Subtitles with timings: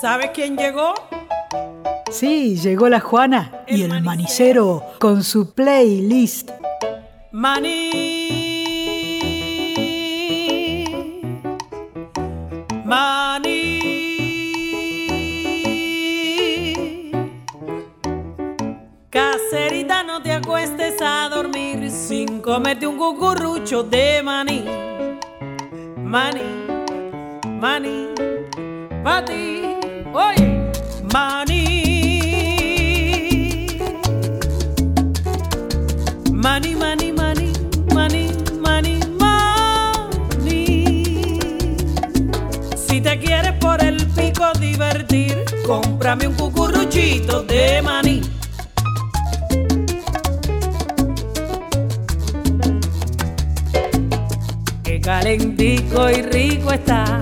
[0.00, 0.94] ¿Sabe quién llegó?
[2.10, 6.50] Sí, llegó la Juana y el manicero con su playlist.
[7.32, 8.44] Maní.
[12.84, 13.80] Maní.
[19.08, 24.62] Caserita, no te acuestes a dormir sin comerte un cucurrucho de maní.
[25.96, 26.42] Maní,
[27.60, 28.08] maní,
[29.02, 29.65] para ti.
[46.06, 48.20] Cómprame un cucurruchito de maní.
[54.84, 57.20] Que calentico y rico está,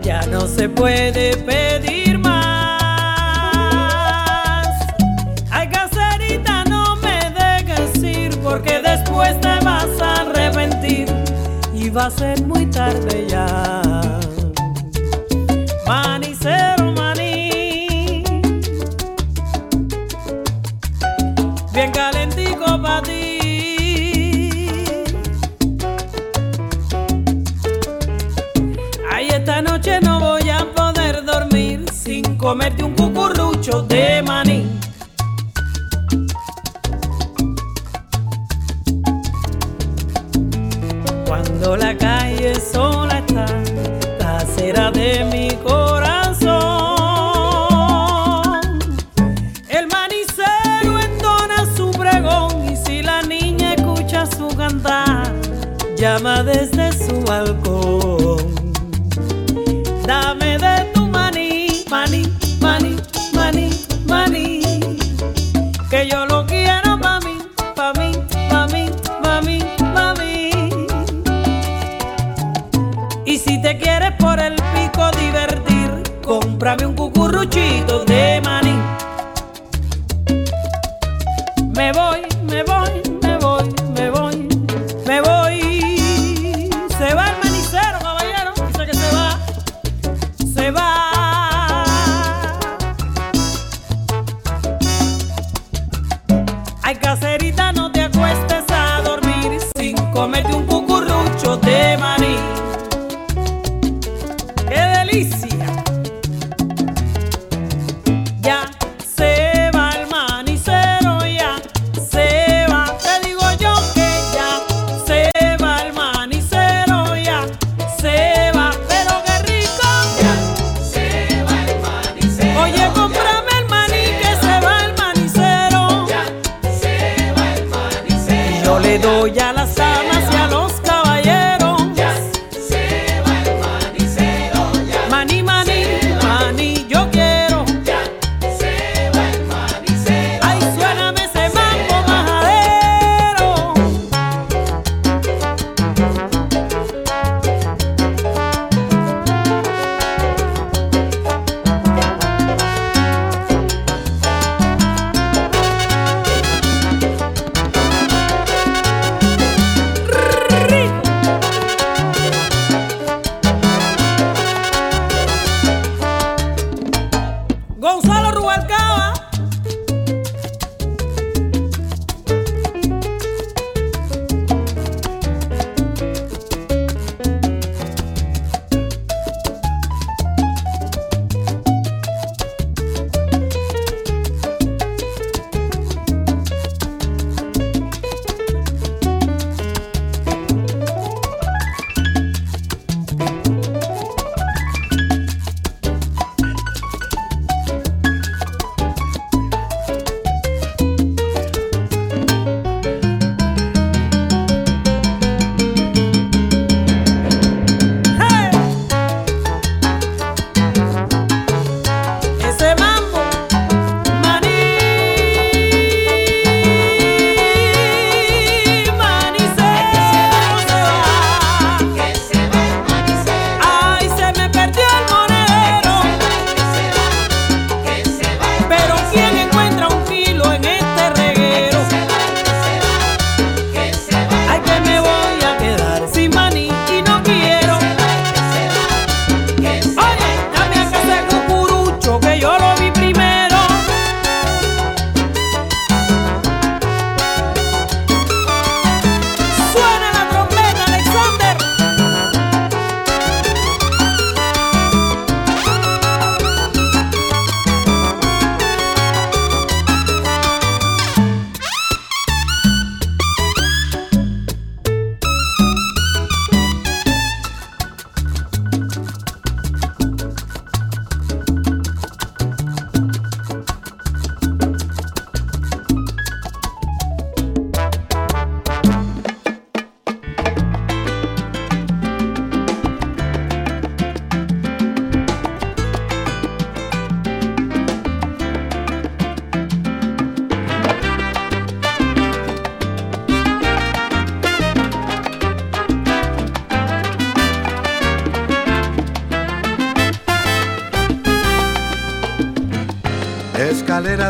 [0.00, 2.78] ya no se puede pedir más.
[5.50, 11.08] Ay, caserita, no me dejes ir, porque después te vas a arrepentir
[11.74, 13.89] y va a ser muy tarde ya.
[56.20, 56.79] Llama desde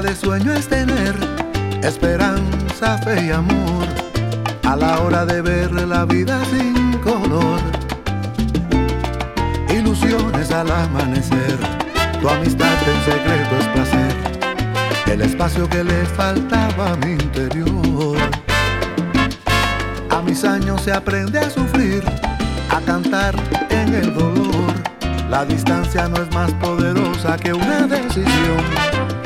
[0.03, 1.15] de sueño es tener
[1.83, 3.87] esperanza, fe y amor
[4.65, 7.61] a la hora de ver la vida sin color.
[9.69, 11.59] Ilusiones al amanecer,
[12.21, 14.15] tu amistad en secreto es placer,
[15.13, 18.17] el espacio que le faltaba a mi interior.
[20.09, 22.03] A mis años se aprende a sufrir,
[22.71, 23.35] a cantar
[23.69, 24.73] en el dolor.
[25.29, 29.20] La distancia no es más poderosa que una decisión.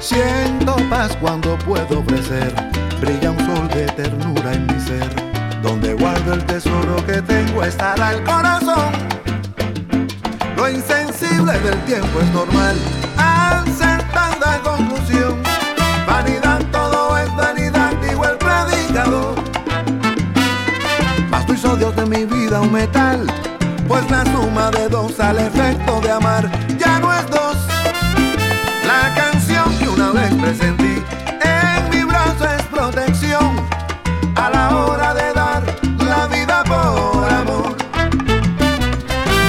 [0.00, 2.54] Siento paz cuando puedo ofrecer,
[3.02, 5.06] brilla un sol de ternura en mi ser.
[5.62, 8.92] Donde guardo el tesoro que tengo estará el corazón.
[10.56, 12.76] Lo insensible del tiempo es normal,
[13.18, 15.42] acertada conclusión.
[16.06, 19.34] Vanidad, todo es vanidad, digo el predicador.
[21.28, 23.26] Mas tú hizo Dios de mi vida un metal,
[23.86, 27.49] pues la suma de dos al efecto de amar ya no es dos.
[29.92, 31.02] Una vez presentí
[31.42, 33.56] en mi brazo es protección
[34.36, 35.62] a la hora de dar
[36.04, 37.76] la vida por amor.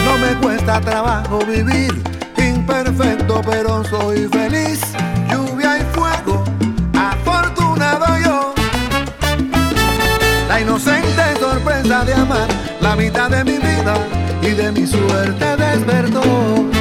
[0.05, 2.01] No me cuesta trabajo vivir,
[2.37, 4.81] imperfecto pero soy feliz.
[5.29, 6.43] Lluvia y fuego,
[6.97, 8.53] afortunado yo.
[10.47, 12.47] La inocente sorpresa de amar,
[12.81, 13.93] la mitad de mi vida
[14.41, 16.80] y de mi suerte despertó.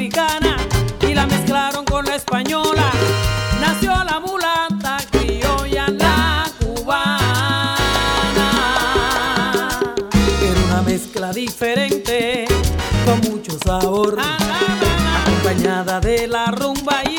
[0.00, 0.56] Africana
[1.06, 2.90] y la mezclaron con la española.
[3.60, 7.28] Nació la mulata criolla, la cubana.
[10.40, 12.46] Era una mezcla diferente,
[13.04, 14.16] con mucho sabor,
[15.20, 17.09] acompañada de la rumba y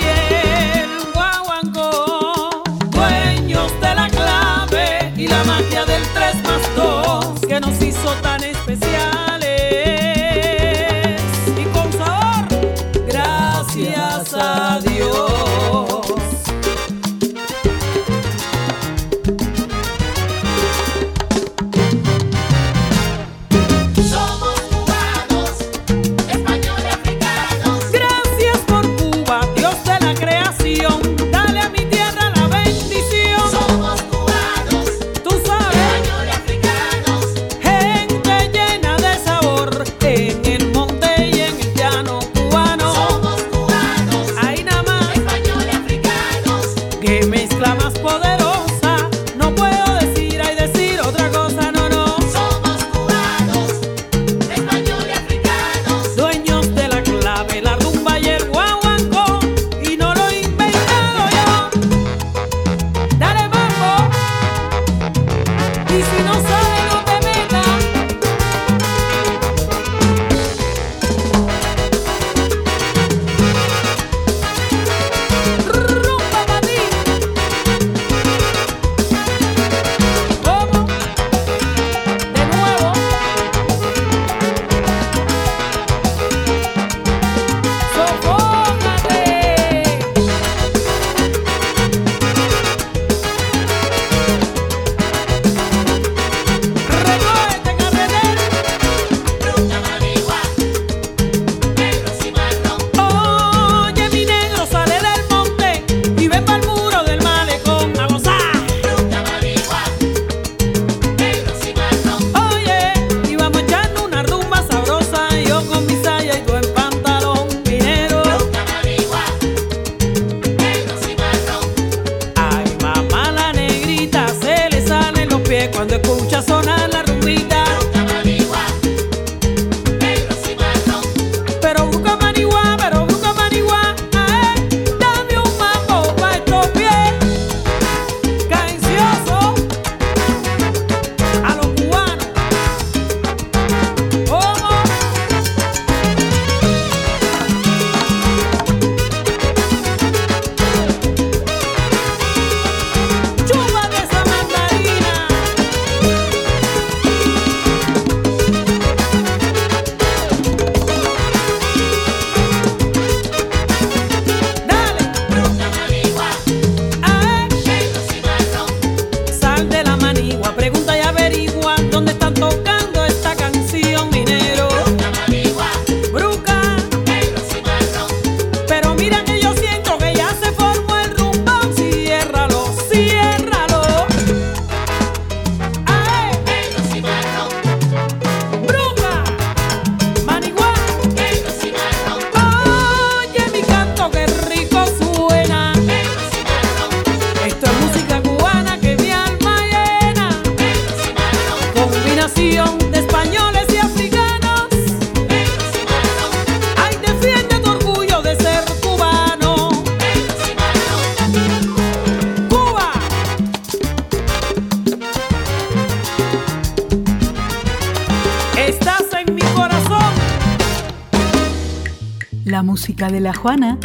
[222.74, 223.78] de la Juana.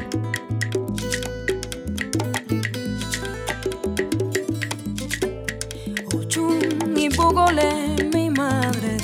[6.95, 8.99] y Pugole, mi madre,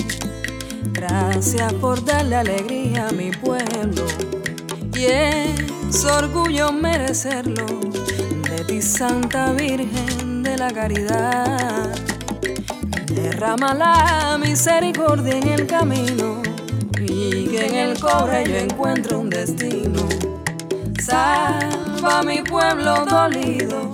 [0.93, 4.05] gracias por darle alegría a mi pueblo.
[4.95, 11.93] Y es orgullo merecerlo de ti, Santa Virgen de la Caridad.
[13.07, 16.52] Derrama la misericordia en el camino
[17.53, 20.01] que en el cobre yo encuentro un destino.
[20.99, 23.91] Salva a mi pueblo dolido,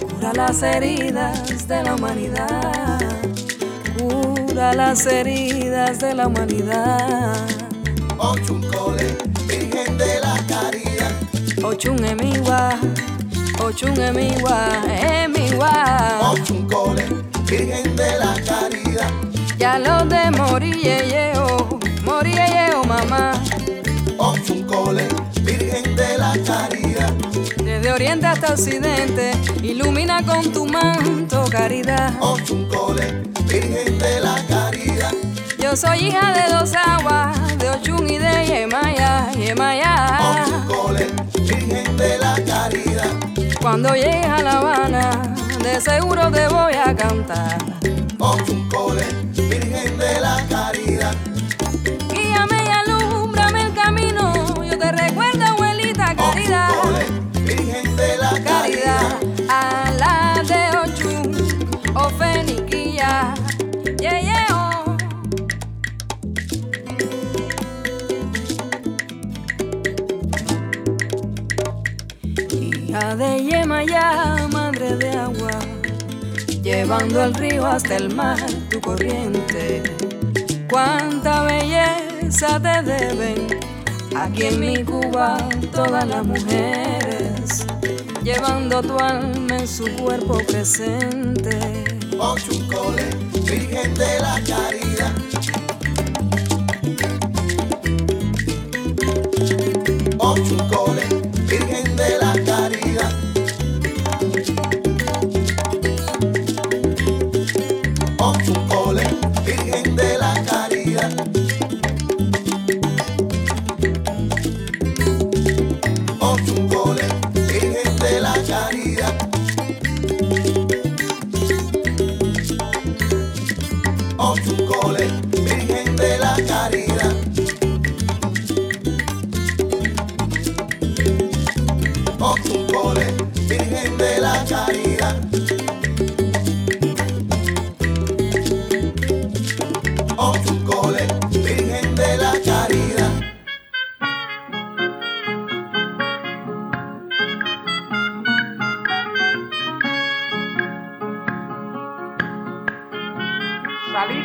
[0.00, 3.00] cura las heridas de la humanidad,
[3.98, 7.34] cura las heridas de la humanidad.
[8.16, 9.16] Ochun cole,
[9.48, 11.64] Virgen de la Caridad.
[11.64, 12.78] Ochun emiwa,
[13.60, 14.68] Ochun emiwa,
[15.24, 16.30] emiwa.
[16.30, 17.04] Ochun cole,
[17.44, 19.10] Virgen de la Caridad.
[19.58, 21.33] Ya lo de morir,
[22.24, 23.32] morir, yeo, mamá.
[24.18, 25.08] Ochun cole,
[25.42, 27.12] Virgen de la Caridad.
[27.62, 32.14] Desde oriente hasta occidente, ilumina con tu manto caridad.
[32.20, 35.12] Ochun cole, Virgen de la Caridad.
[35.58, 40.18] Yo soy hija de dos aguas, de Ochun y de Yemaya, Yemaya.
[40.30, 41.06] Ochun cole,
[41.42, 43.10] Virgen de la Caridad.
[43.60, 47.58] Cuando llegues a La Habana, de seguro te voy a cantar.
[48.18, 51.14] Ochun cole, Virgen de la Caridad.
[73.14, 75.50] Hija de yema ya madre de agua,
[76.62, 78.38] llevando el río hasta el mar
[78.70, 79.82] tu corriente.
[80.70, 83.60] Cuánta belleza te deben
[84.16, 85.36] aquí en mi Cuba
[85.72, 87.66] todas las mujeres,
[88.22, 91.84] llevando tu alma en su cuerpo presente.
[92.18, 93.04] Ochucole,
[93.44, 95.63] Virgen de la Caridad.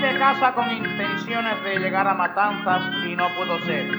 [0.01, 3.91] De casa con intenciones de llegar a Matanzas y no pudo ser,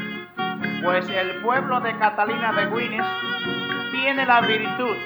[0.82, 3.06] pues el pueblo de Catalina de Guines
[3.92, 4.96] tiene la virtud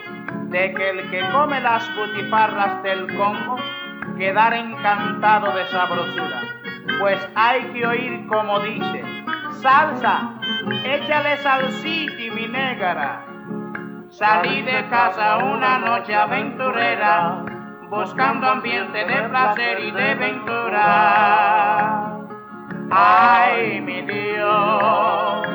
[0.51, 3.57] de que el que come las butifarras del Congo
[4.17, 6.43] quedar encantado de sabrosura,
[7.01, 9.05] pues hay que oír como dice,
[9.63, 10.39] salsa,
[10.85, 13.25] échale salsita y mi negra.
[14.11, 17.54] Salí de casa una noche aventurera,
[17.95, 22.19] buscando ambiente de placer y de ventura.
[22.91, 25.47] Ay, mi Dios,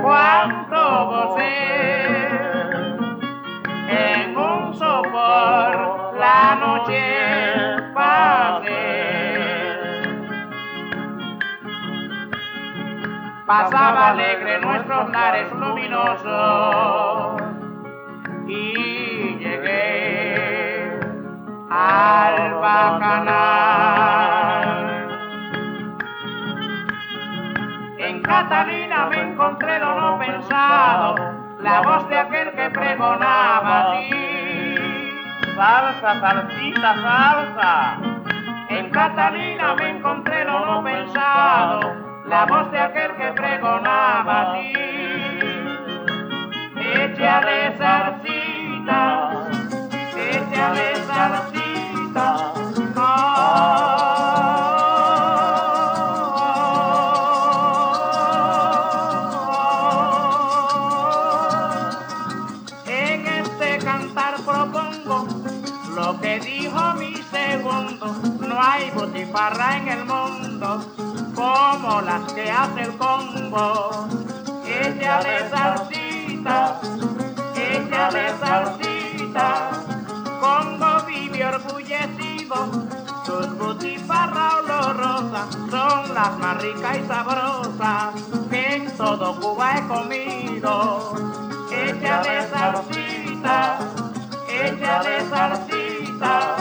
[0.00, 2.28] cuánto gocé
[3.88, 7.02] en un sopor la noche
[7.94, 8.72] pasé.
[13.46, 17.42] Pasaba alegre nuestros lares luminosos
[18.46, 20.31] y llegué
[21.72, 23.62] al bacanal.
[27.98, 31.14] En Catalina me encontré lo no pensado,
[31.60, 34.10] la voz de aquel que pregonaba así.
[35.56, 37.96] Salsa, salsita, salsa.
[38.68, 41.80] En Catalina me encontré lo no pensado,
[42.26, 44.72] la voz de aquel que pregonaba así.
[46.76, 49.30] Échale salsita,
[50.16, 51.61] échale salsita.
[69.34, 70.84] En el mundo
[71.34, 74.06] como las que hace el combo.
[74.66, 76.80] Échale salsita,
[77.56, 79.70] échale salsita.
[80.38, 82.56] Congo vive orgullecido,
[83.24, 88.14] sus butifarras olorosas son las más ricas y sabrosas
[88.50, 91.14] que en todo Cuba he comido.
[91.70, 93.78] Échale salsita,
[94.48, 96.51] échale salsita,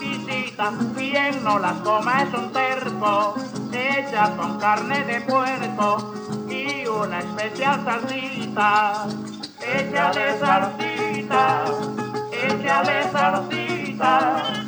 [0.00, 3.34] exquisita, bien no las coma es un terco,
[3.72, 6.14] hecha con carne de puerco
[6.48, 9.06] y una especial salsita.
[9.60, 11.64] Échale salsita,
[12.32, 14.59] échale salsita.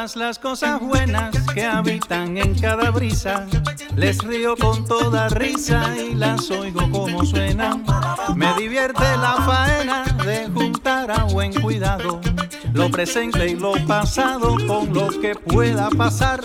[0.00, 3.46] Las cosas buenas que habitan en cada brisa.
[3.96, 7.84] Les río con toda risa y las oigo como suenan.
[8.34, 12.18] Me divierte la faena de juntar a buen cuidado
[12.72, 16.40] lo presente y lo pasado con lo que pueda pasar,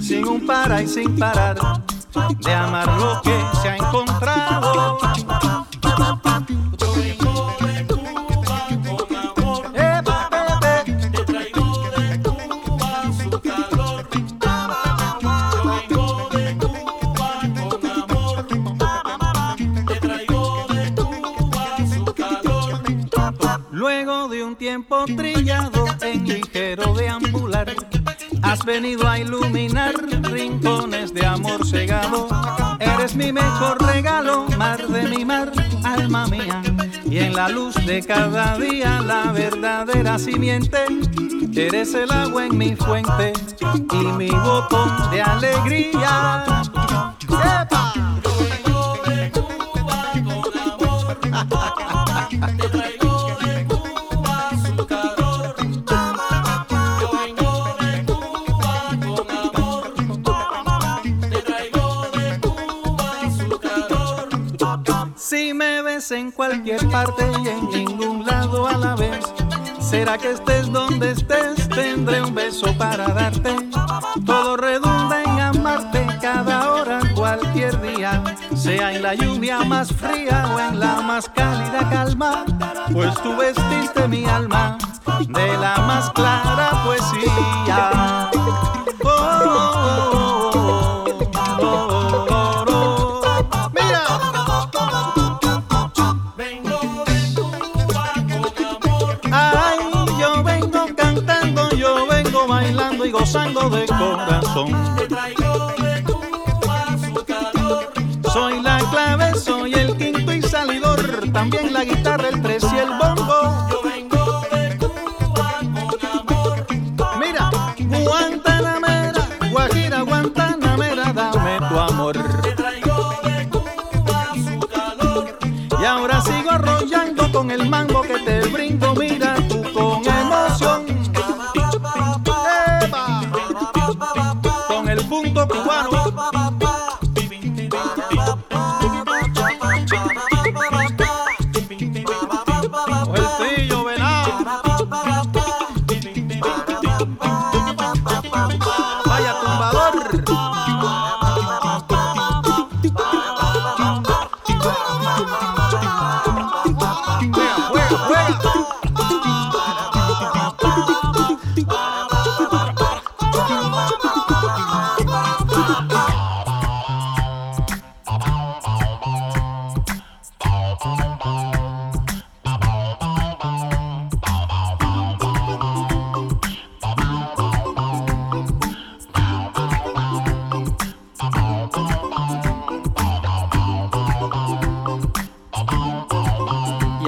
[0.00, 1.58] sin un para y sin parar,
[2.40, 5.55] de amar lo que se ha encontrado.
[25.04, 27.74] Tiempo trillado en ligero deambular.
[28.42, 32.28] Has venido a iluminar rincones de amor cegado.
[32.78, 35.52] Eres mi mejor regalo, mar de mi mar,
[35.84, 36.62] alma mía.
[37.04, 40.78] Y en la luz de cada día, la verdadera simiente.
[41.54, 43.32] Eres el agua en mi fuente
[43.92, 46.62] y mi botón de alegría.
[67.44, 69.20] Y en ningún lado a la vez.
[69.78, 73.54] Será que estés donde estés, tendré un beso para darte.
[74.24, 80.58] Todo redunda en amarte cada hora, cualquier día, sea en la lluvia más fría o
[80.58, 82.46] en la más cálida calma,
[82.90, 84.78] pues tú vestiste mi alma
[85.28, 88.30] de la más clara poesía.
[91.58, 92.05] gozando
[108.32, 112.64] Soy la clave, soy el quinto y salidor, también la guitarra, el tres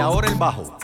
[0.08, 0.76] ahora el bajo.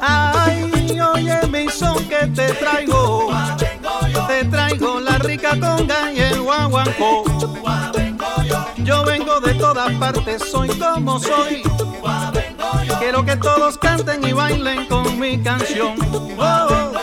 [0.00, 3.30] Ay, oye, mi son que te traigo.
[4.28, 7.24] Te traigo la rica conga y el guaguancó.
[8.84, 11.62] Yo vengo de todas partes, soy como soy.
[13.04, 15.94] Quiero que todos canten y bailen con mi canción.
[16.10, 16.93] Oh, oh.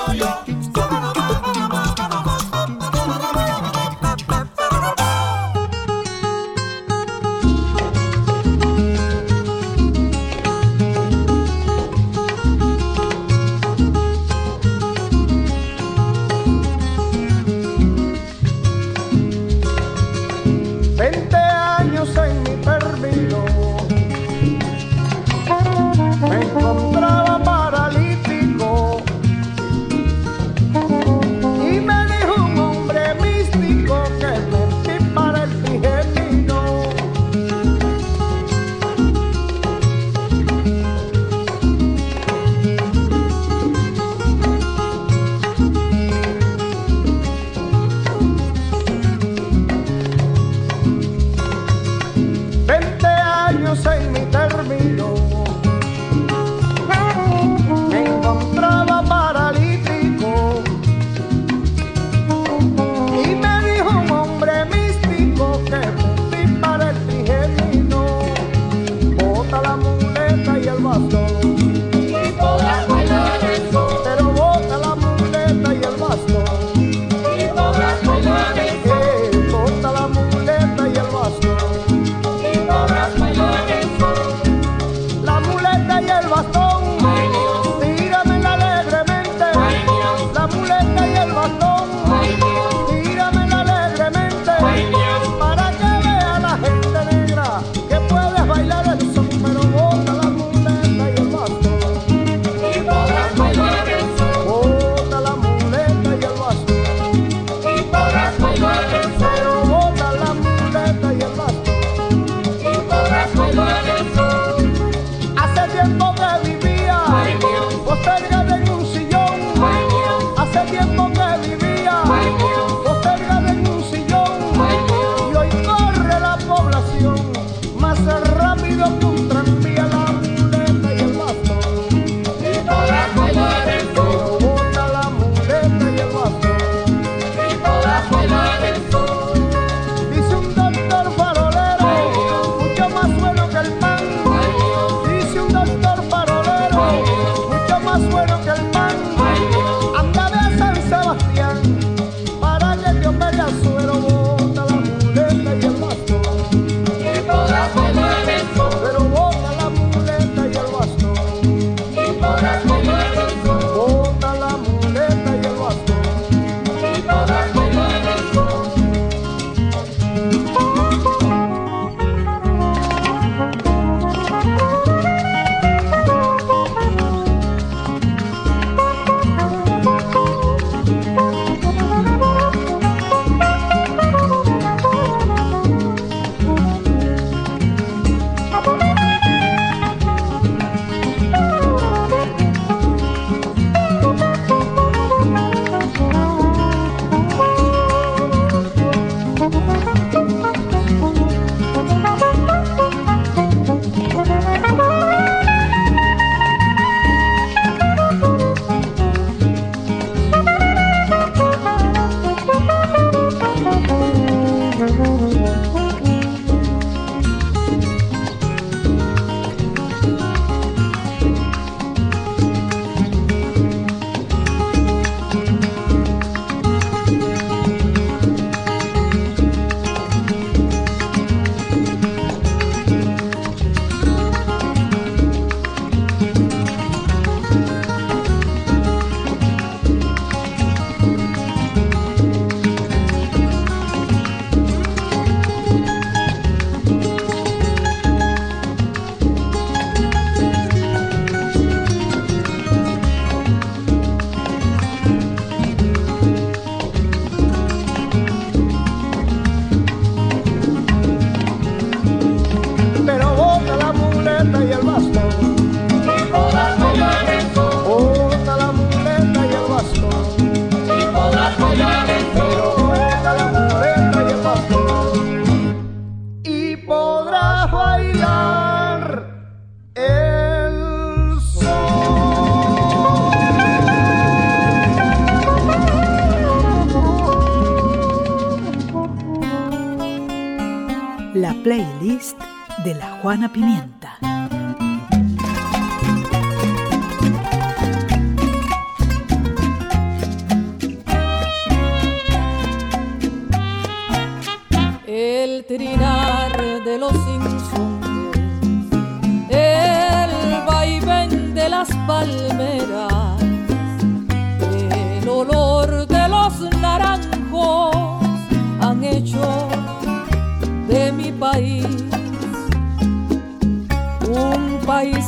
[291.64, 292.38] playlist
[292.84, 294.01] de la Juana Pimienta.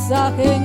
[0.08, 0.63] Sucking.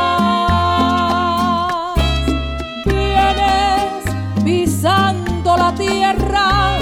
[2.84, 4.04] Vienes
[4.44, 6.78] pisando la tierra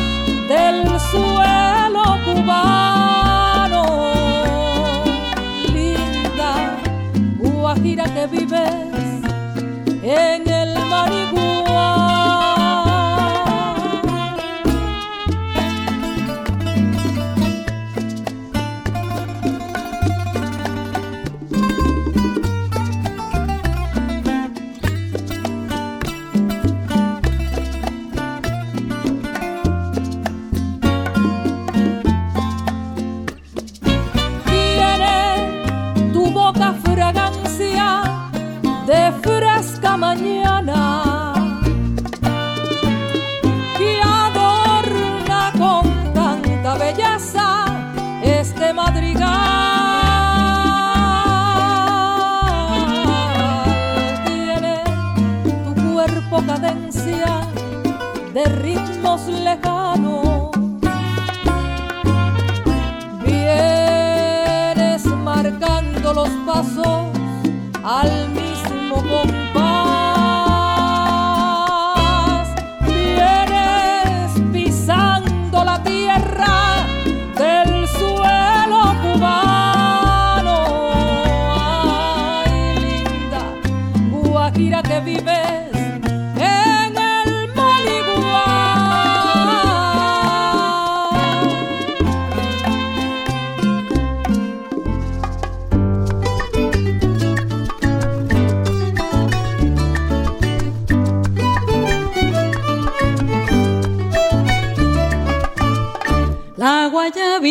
[0.48, 3.82] del suelo cubano.
[5.72, 6.52] Linda
[7.38, 8.95] Guajira que vives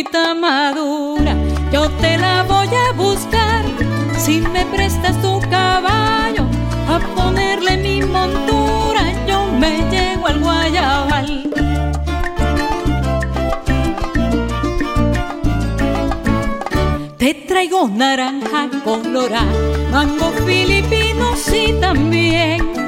[0.03, 1.35] palomita madura,
[1.71, 3.63] yo te la voy a buscar.
[4.17, 6.43] Si me prestas tu caballo
[6.89, 11.43] a ponerle mi montura, yo me llego al guayabal.
[17.17, 19.45] Te traigo naranja colorada,
[19.91, 22.84] mango filipino sí también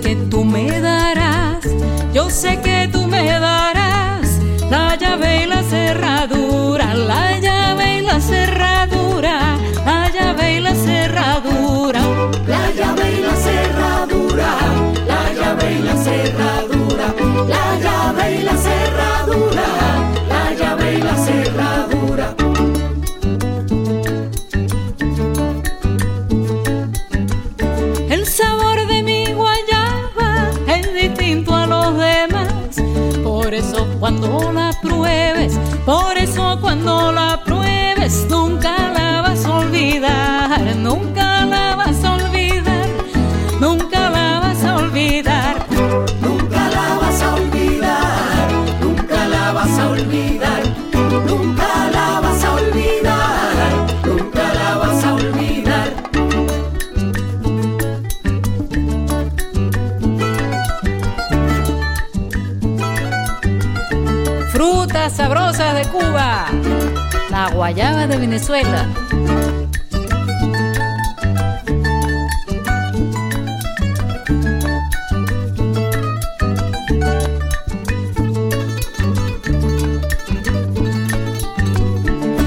[0.00, 1.66] que tú me darás,
[2.12, 3.01] yo sé que tú
[67.42, 68.86] la guayaba de Venezuela.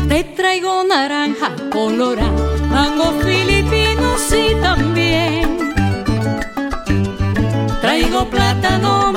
[0.07, 2.31] Te traigo naranja colorada,
[2.69, 5.73] mango filipino sí también.
[7.81, 9.11] Traigo plátano,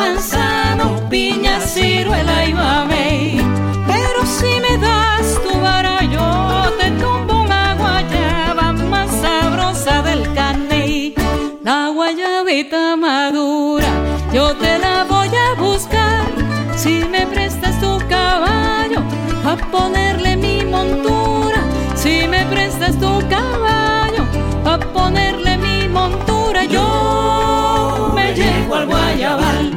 [19.70, 21.60] ponerle mi montura.
[21.94, 24.24] Si me prestas tu caballo,
[24.64, 29.72] a ponerle mi montura, yo me llego al guayabal.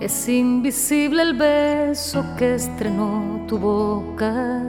[0.00, 4.62] Es invisible el beso que estrenó tu boca,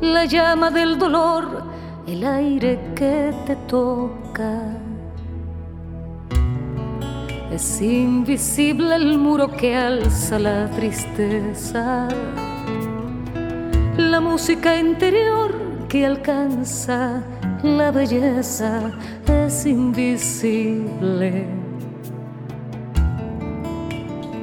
[0.00, 1.64] la llama del dolor,
[2.06, 4.78] el aire que te toca.
[7.52, 12.08] Es invisible el muro que alza la tristeza,
[13.96, 15.52] la música interior
[15.88, 17.22] que alcanza
[17.62, 18.92] la belleza.
[19.26, 21.46] Es invisible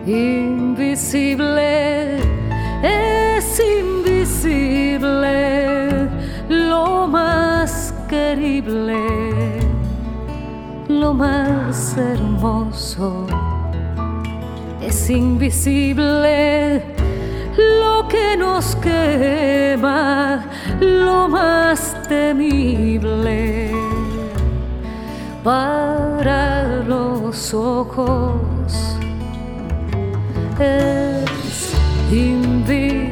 [0.09, 1.57] invisible,
[2.81, 4.99] es invisible,
[6.49, 8.95] lo más querible,
[10.99, 13.25] lo más hermoso,
[14.81, 16.83] es invisible,
[17.57, 20.43] lo que nos quema,
[20.81, 23.71] lo más temible.
[25.43, 28.97] Para los ojos
[30.59, 31.73] es
[32.11, 33.09] invisible.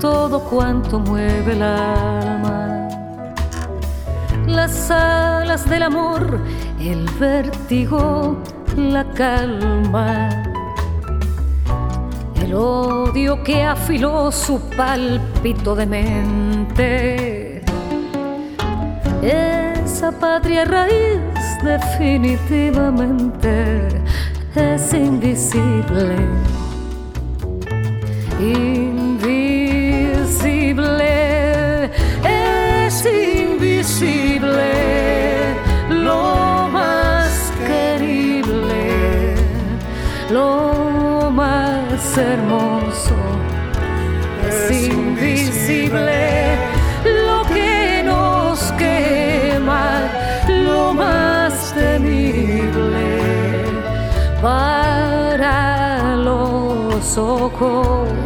[0.00, 2.88] Todo cuanto mueve el alma.
[4.46, 6.40] Las alas del amor,
[6.80, 8.38] el vértigo,
[8.76, 10.30] la calma,
[12.42, 17.62] el odio que afiló su pálpito de mente,
[19.22, 21.20] esa patria raíz
[21.62, 23.88] definitivamente
[24.54, 26.16] es invisible,
[28.40, 28.79] invisible
[57.12, 58.19] 错过。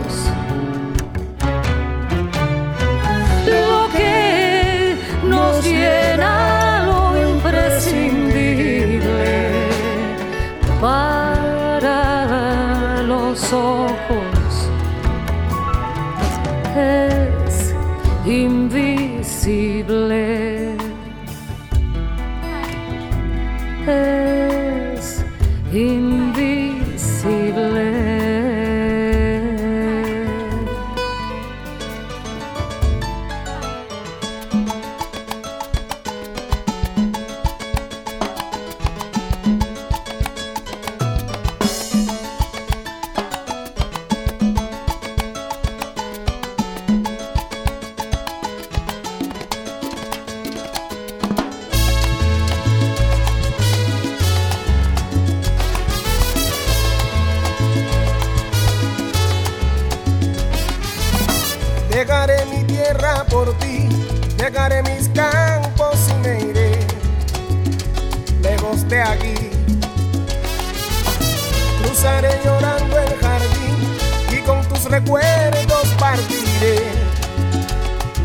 [75.05, 76.79] recuerdos partiré,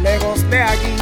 [0.02, 0.96] lejos de aquí.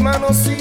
[0.00, 0.57] manos y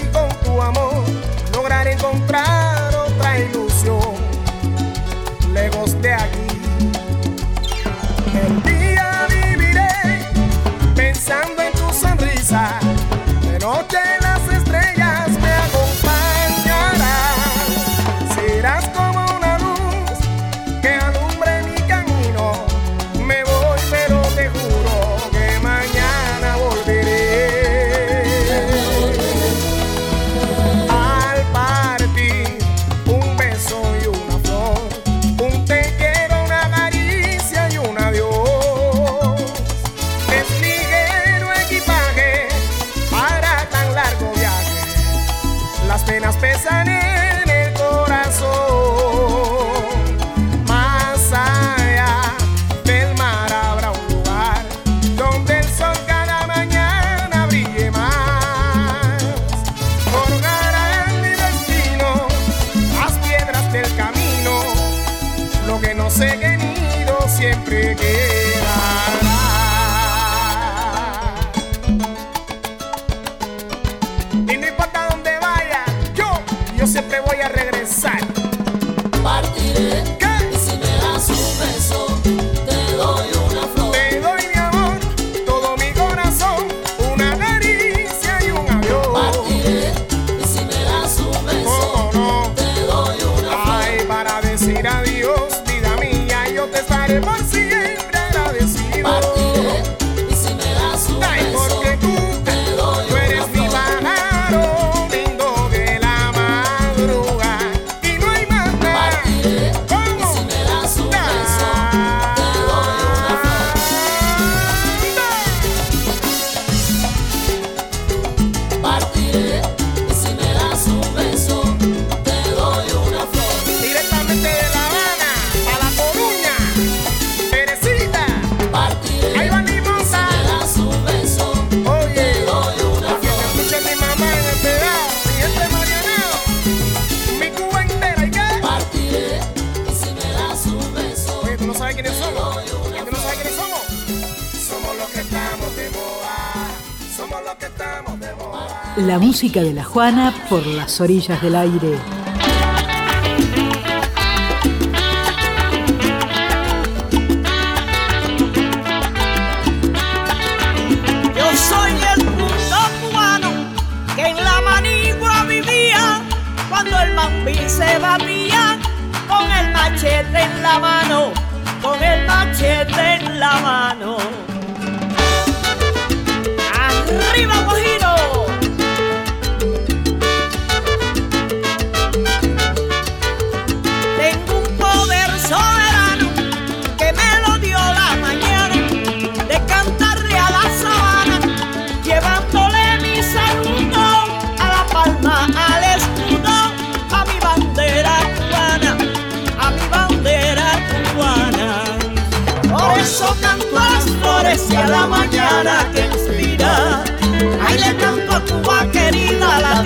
[149.08, 152.17] La música de la Juana por las orillas del aire.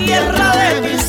[0.04, 1.01] tierra de mis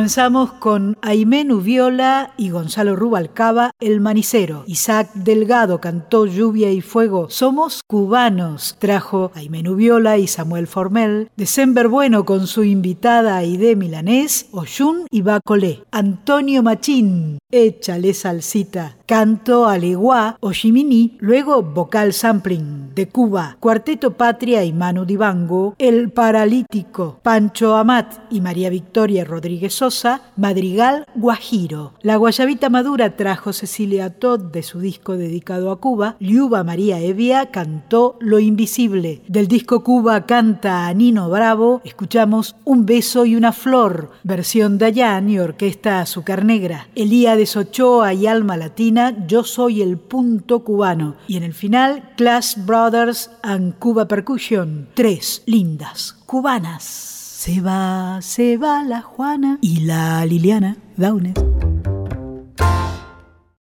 [0.00, 4.64] Comenzamos con Aimé Nubiola y Gonzalo Rubalcaba, El Manicero.
[4.66, 7.28] Isaac Delgado cantó Lluvia y Fuego.
[7.28, 8.76] Somos cubanos.
[8.78, 11.28] Trajo Aimé Nubiola y Samuel Formel.
[11.36, 15.82] December Bueno con su invitada Aide Milanés, Oyun y Bacolé.
[15.90, 18.96] Antonio Machín, Échale salsita.
[19.04, 26.10] Canto Aleguá o Jimini, luego vocal sampling de Cuba, Cuarteto Patria y Manu Dibango, El
[26.12, 29.90] Paralítico, Pancho Amat y María Victoria Rodríguez Sosa,
[30.36, 31.92] Madrigal Guajiro.
[32.02, 37.50] La guayabita madura trajo Cecilia Todd de su disco dedicado a Cuba, Liuba María Evia
[37.50, 39.22] cantó Lo Invisible.
[39.28, 45.28] Del disco Cuba canta a Nino Bravo, escuchamos Un beso y una flor, versión Dayan
[45.28, 46.88] y orquesta Azúcar Negra.
[46.94, 51.16] Elías Ochoa y Alma Latina yo soy el punto cubano.
[51.28, 54.88] Y en el final, Clash Brothers and Cuba Percussion.
[54.94, 57.09] Tres lindas cubanas.
[57.40, 61.32] Se va, se va la Juana y la Liliana Daunes.